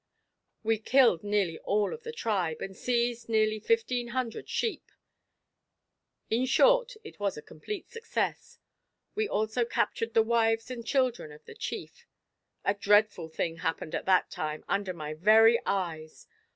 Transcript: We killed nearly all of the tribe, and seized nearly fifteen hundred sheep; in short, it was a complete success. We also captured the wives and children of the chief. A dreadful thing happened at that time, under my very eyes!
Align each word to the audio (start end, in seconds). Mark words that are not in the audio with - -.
We 0.63 0.79
killed 0.79 1.23
nearly 1.23 1.59
all 1.59 1.93
of 1.93 2.01
the 2.01 2.11
tribe, 2.11 2.59
and 2.59 2.75
seized 2.75 3.29
nearly 3.29 3.59
fifteen 3.59 4.07
hundred 4.07 4.49
sheep; 4.49 4.91
in 6.27 6.47
short, 6.47 6.93
it 7.03 7.19
was 7.19 7.37
a 7.37 7.41
complete 7.43 7.87
success. 7.91 8.57
We 9.13 9.27
also 9.29 9.63
captured 9.63 10.15
the 10.15 10.23
wives 10.23 10.71
and 10.71 10.83
children 10.83 11.31
of 11.31 11.45
the 11.45 11.53
chief. 11.53 12.07
A 12.65 12.73
dreadful 12.73 13.29
thing 13.29 13.57
happened 13.57 13.93
at 13.93 14.05
that 14.07 14.31
time, 14.31 14.65
under 14.67 14.91
my 14.91 15.13
very 15.13 15.59
eyes! 15.67 16.25